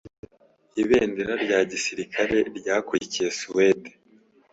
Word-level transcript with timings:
Ibendera 0.81 1.33
rya 1.43 1.59
gisirikare 1.71 2.37
ryakurikiye 2.59 3.29
Suwede 3.39 3.89